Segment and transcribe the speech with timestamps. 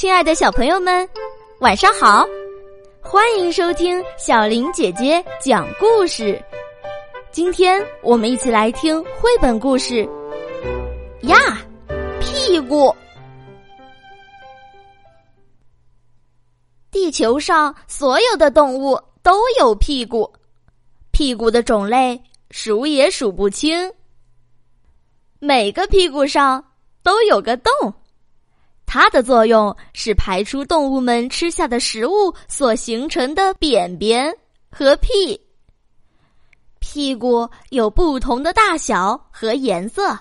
[0.00, 1.06] 亲爱的小朋友们，
[1.58, 2.26] 晚上好！
[3.02, 6.42] 欢迎收听小林姐姐讲故事。
[7.30, 10.08] 今天我们一起来听绘本故事
[11.24, 11.36] 呀，
[12.18, 12.96] 屁股。
[16.90, 20.32] 地球上所有的动物都有屁股，
[21.10, 22.18] 屁股的种类
[22.50, 23.92] 数也数不清。
[25.40, 26.64] 每个屁股上
[27.02, 27.92] 都有个洞。
[28.92, 34.36] 它的作用是排出动物们吃下的食物所形成的便便
[34.68, 35.40] 和屁。
[36.80, 40.18] 屁股有不同的大小和颜色，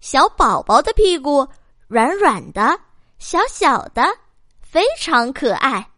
[0.00, 1.46] 小宝宝的屁股
[1.86, 2.76] 软软的、
[3.20, 4.02] 小小的，
[4.60, 5.88] 非常可爱。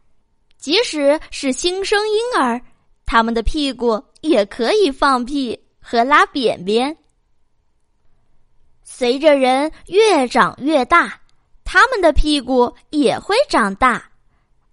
[0.59, 2.61] 即使是新生婴儿，
[3.07, 6.95] 他们的屁股也可以放屁和拉便便。
[8.85, 11.19] 随着人越长越大。
[11.73, 14.05] 他们的屁股也会长大，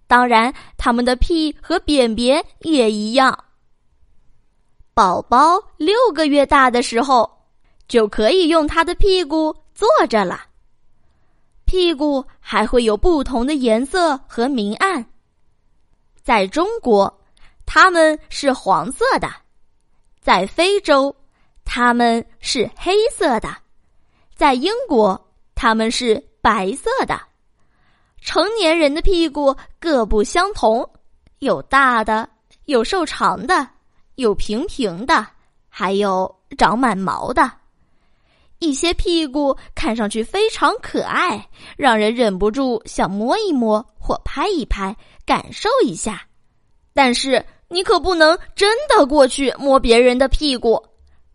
[0.06, 3.46] 当然，他们的屁和便便也一样。
[4.92, 7.46] 宝宝六个月大的时候，
[7.88, 10.42] 就可以用他的屁股坐着了。
[11.64, 15.02] 屁股还会有不同的颜色和明暗。
[16.22, 17.18] 在中国，
[17.64, 19.26] 它们是黄色的；
[20.20, 21.16] 在非洲，
[21.64, 23.48] 它们是黑色的；
[24.36, 25.18] 在英国，
[25.54, 26.22] 它们是。
[26.40, 27.20] 白色的，
[28.20, 30.88] 成年人的屁股各不相同，
[31.38, 32.28] 有大的，
[32.66, 33.68] 有瘦长的，
[34.16, 35.26] 有平平的，
[35.68, 37.50] 还有长满毛的。
[38.58, 44.94] 一些屁股看上去非常可爱，让人忍不住想摸一摸或拍一拍，
[45.24, 46.22] 感受一下。
[46.92, 50.82] 但是你可不能真的过去摸别人的屁股，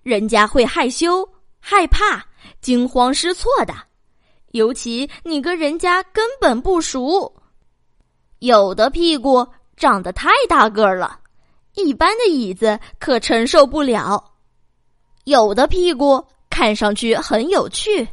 [0.03, 1.27] 人家会害羞、
[1.59, 2.23] 害怕、
[2.61, 3.73] 惊慌失措的。
[4.55, 7.35] 尤其你跟人家根本不熟，
[8.39, 11.19] 有的屁股长得太大个儿了，
[11.73, 14.17] 一般的椅子可承受不了；
[15.25, 18.07] 有的屁股看上去很有趣，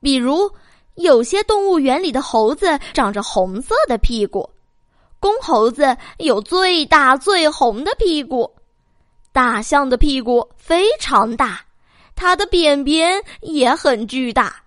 [0.00, 0.48] 比如
[0.94, 4.48] 有些动物园里的猴子长着红色的屁股，
[5.18, 8.48] 公猴子有最大最红的屁股，
[9.32, 11.66] 大象的屁股非常大，
[12.14, 14.63] 它的便便也很巨大。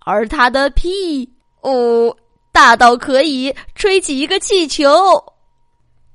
[0.00, 2.16] 而他的屁哦，
[2.52, 4.88] 大到可以吹起一个气球。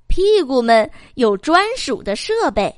[0.08, 2.74] 屁股们有专属的设备，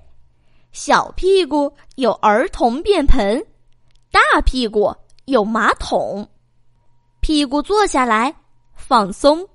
[0.72, 3.46] 小屁股有儿童便盆，
[4.12, 4.94] 大屁股
[5.26, 6.28] 有马桶。
[7.20, 8.34] 屁股坐下来
[8.76, 9.46] 放松，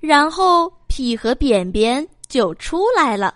[0.00, 3.34] 然后屁和便便就出来了。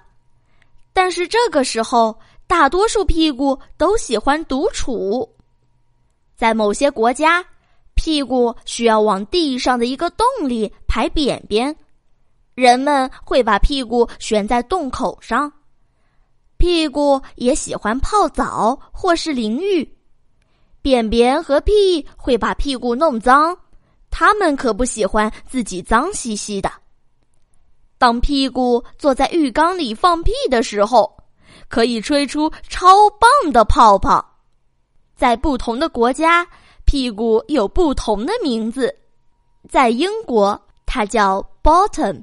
[0.93, 5.29] 但是这个时候，大多数屁股都喜欢独处，
[6.37, 7.45] 在某些国家。
[8.01, 11.77] 屁股需要往地上的一个洞里排便便，
[12.55, 15.53] 人们会把屁股悬在洞口上。
[16.57, 19.87] 屁股也喜欢泡澡或是淋浴，
[20.81, 23.55] 便便和屁会把屁股弄脏，
[24.11, 26.73] 他们可不喜欢自己脏兮兮的。
[27.99, 31.15] 当屁股坐在浴缸里放屁的时候，
[31.69, 34.25] 可以吹出超棒的泡泡，
[35.15, 36.49] 在不同的国家。
[36.91, 38.93] 屁股有不同的名字，
[39.69, 42.21] 在英国它叫 bottom，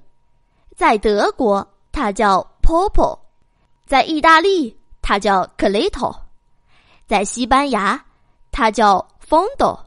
[0.75, 3.17] 在德国它叫 popo，
[3.85, 6.13] 在意大利它叫 clito，
[7.05, 8.03] 在西班牙
[8.51, 9.79] 它叫 fondo，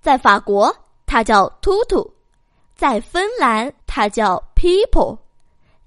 [0.00, 0.74] 在法国
[1.04, 2.10] 它叫 tutu，
[2.74, 5.18] 在芬兰它叫 people，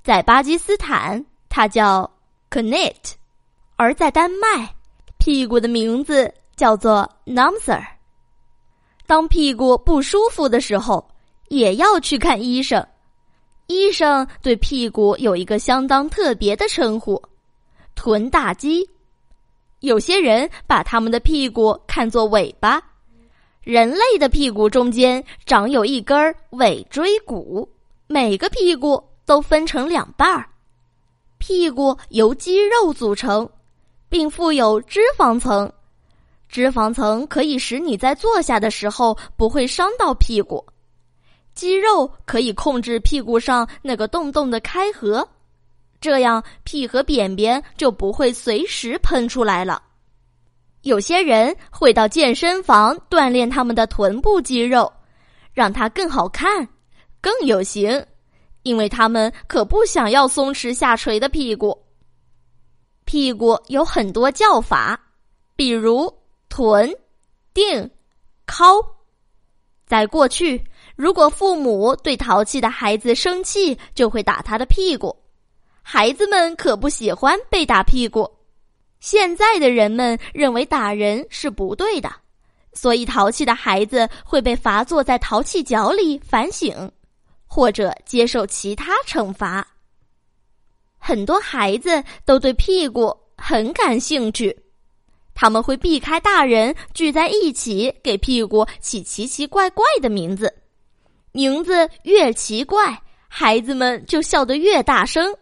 [0.03, 2.07] 在巴基斯坦它叫
[2.51, 3.13] knet，
[3.75, 4.75] 而在丹麦，
[5.17, 7.83] 屁股的名字叫做 namser。
[9.05, 11.05] 当屁股不舒服的时候，
[11.49, 12.85] 也要去看医生。
[13.67, 17.21] 医生对屁股有一个相当特别的称呼——
[17.95, 18.87] 臀大肌。
[19.79, 22.81] 有些人把他们的屁股看作尾巴。
[23.61, 27.69] 人类的屁股中间长有一根尾椎骨，
[28.07, 30.49] 每个屁股都分成两半儿。
[31.37, 33.49] 屁股由肌肉组成，
[34.09, 35.71] 并附有脂肪层。
[36.53, 40.63] 脂肪层可以使你在坐下的时候不会伤到屁股，
[41.55, 45.27] 肌肉可以控制屁股上那个洞洞的开合，
[45.99, 49.81] 这样屁和便便就不会随时喷出来了。
[50.83, 54.93] 有些人会到健身房锻炼他们的臀部肌肉，
[55.53, 56.69] 让它更好看、
[57.19, 58.05] 更有型，
[58.61, 61.75] 因为他们可不想要松弛下垂的屁股。
[63.05, 65.01] 屁股有很多叫法，
[65.55, 66.13] 比如。
[66.53, 66.95] 臀、
[67.55, 67.89] 腚、
[68.45, 68.63] 靠。
[69.87, 70.63] 在过去，
[70.95, 75.17] 如果父母对淘气的孩子生气，就会打他的屁股。
[75.81, 78.29] 孩子们可不喜欢被打屁股。
[78.99, 82.13] 现在的人们认为打人是不对的，
[82.73, 86.91] 所以淘气的孩子会被罚坐在淘气角里反省，
[87.47, 89.67] 或者接受其他惩罚。
[90.99, 94.55] 很多孩子都对屁股很感兴趣，
[95.35, 100.53] 他们会避开大人，聚在一起给屁股起奇奇怪怪的名字。
[101.31, 105.35] 名字越奇怪，孩子们就笑得越大声。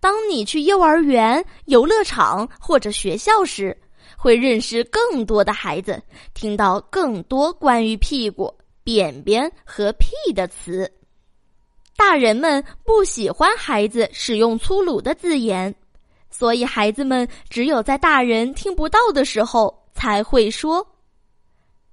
[0.00, 3.76] 当你去幼儿园、游乐场或者学校时，
[4.16, 6.02] 会认识更多的孩子，
[6.32, 8.52] 听到更多关于屁股、
[8.82, 10.90] 便便和屁的词。
[11.96, 15.74] 大人们不喜欢孩子使用粗鲁的字眼，
[16.36, 20.84] 所以孩子们只有在大人听不到的时候才会说。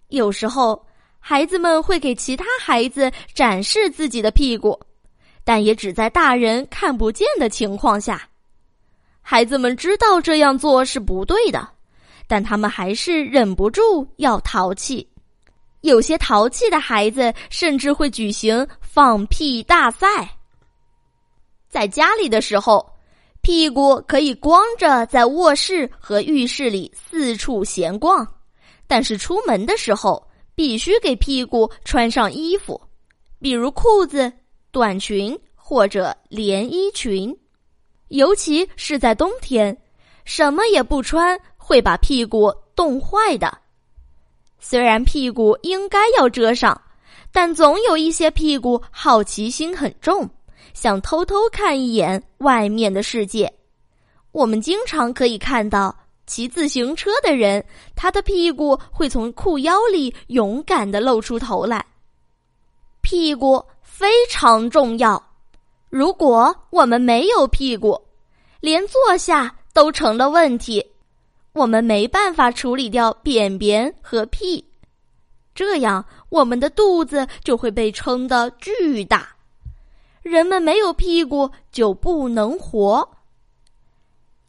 [0.08, 0.84] 有时候，
[1.20, 4.80] 孩子们会给其他孩子展示自己的屁股，
[5.44, 8.28] 但也只在大人看不见的情况下。
[9.22, 11.70] 孩子们知道这样做是不对的，
[12.26, 15.08] 但他们还是忍不住要淘气。
[15.82, 20.28] 有些淘气的孩子甚至会举行放屁大赛。
[21.70, 22.91] 在家里的时候，
[23.42, 28.24] 屁股可以光着在卧室和浴室里四处闲逛；
[28.88, 32.80] 但是出门的时候，必须给屁股穿上衣服，
[33.40, 34.32] 比如裤子、
[34.72, 37.36] 短裙或者连衣裙。
[38.10, 39.76] 尤其是在冬天，
[40.24, 43.58] 什么也不穿会把屁股冻坏的。
[44.60, 46.80] 虽然屁股应该要遮上，
[47.32, 50.30] 但总有一些屁股好奇心很重，
[50.74, 53.52] 想偷偷看一眼外面的世界。
[54.32, 57.64] 我们经常可以看到骑自行车的人，
[57.96, 61.86] 他的屁股会从裤腰里勇敢的露出头来。
[63.02, 65.22] 屁股非常重要，
[65.90, 68.00] 如果我们没有屁股，
[68.62, 70.86] 连坐下都成了问题。
[71.54, 74.64] 我们没办法处理掉便便和屁，
[75.54, 79.28] 这样我们的肚子就会被撑得巨大。
[80.22, 83.08] 人们没有屁股就不能活。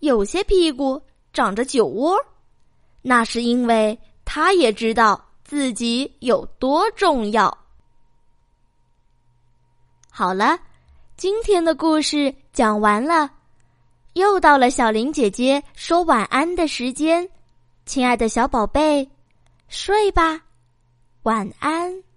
[0.01, 1.01] 有些屁股
[1.33, 2.19] 长着酒窝，
[3.01, 7.57] 那是因为他也知道自己有多重要。
[10.11, 10.59] 好了，
[11.17, 13.31] 今天的故事讲完了。
[14.15, 17.27] 又到了小林姐姐说晚安的时间，
[17.87, 19.09] 亲爱的小宝贝，
[19.69, 20.43] 睡吧，
[21.23, 22.12] 晚安。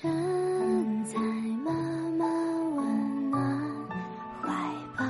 [0.00, 1.18] 枕在
[1.62, 1.70] 妈
[2.16, 2.24] 妈
[2.76, 3.38] 温暖
[4.40, 4.48] 怀
[4.96, 5.04] 抱，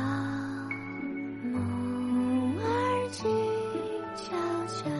[1.52, 1.55] 梦
[2.58, 2.67] 儿
[3.12, 3.23] 静
[4.17, 4.34] 悄
[4.67, 4.90] 悄，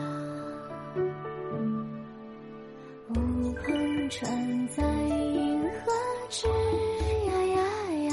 [3.09, 3.11] 乌
[3.55, 4.23] 篷船
[4.69, 5.91] 在银河
[6.29, 6.47] 直
[7.27, 7.59] 摇呀
[8.07, 8.09] 呀，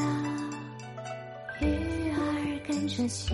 [1.60, 1.62] 鱼
[2.10, 2.18] 儿
[2.66, 3.28] 跟着星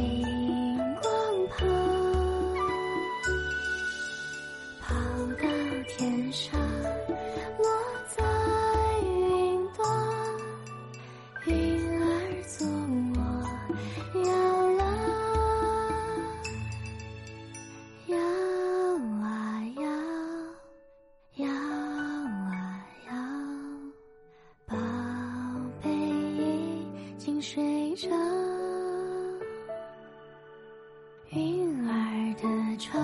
[27.96, 28.10] 着，
[31.30, 32.42] 云儿的
[32.78, 33.02] 船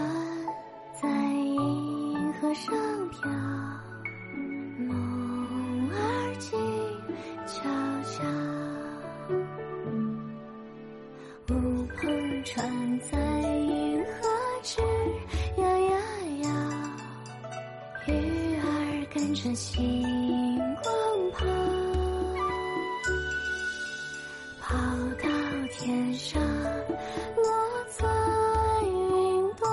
[1.00, 2.76] 在银河上
[3.08, 3.30] 飘，
[4.86, 5.96] 梦儿
[6.38, 6.60] 静
[7.46, 7.62] 悄
[8.02, 8.22] 悄，
[11.48, 11.50] 乌
[11.96, 13.18] 篷船在
[13.48, 14.10] 银河
[14.62, 14.82] 直
[15.56, 15.96] 摇呀
[16.42, 16.46] 摇，
[18.08, 18.10] 鱼
[18.56, 18.62] 儿
[19.14, 19.82] 跟着星
[25.72, 27.44] 天上落
[27.88, 28.06] 在
[28.84, 29.66] 云朵，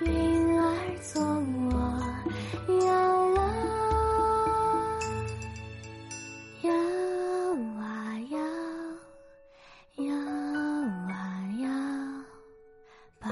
[0.00, 0.64] 云儿
[1.02, 1.72] 做我
[2.86, 2.88] 摇
[3.34, 3.38] 了
[6.62, 6.72] 摇
[7.78, 7.84] 啊
[8.30, 8.38] 摇，
[10.06, 10.08] 摇
[11.08, 11.12] 啊
[11.60, 11.64] 摇，
[13.20, 13.28] 宝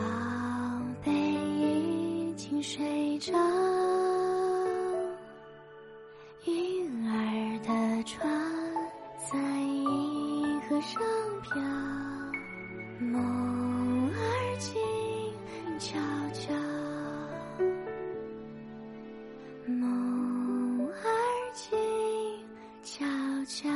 [1.02, 3.32] 贝已经睡着。
[10.76, 11.00] 歌声
[11.40, 11.58] 飘，
[13.00, 14.76] 梦儿静
[15.78, 15.98] 悄
[16.34, 16.52] 悄。
[19.64, 20.94] 梦儿
[21.54, 21.78] 静
[22.82, 23.06] 悄
[23.46, 23.75] 悄。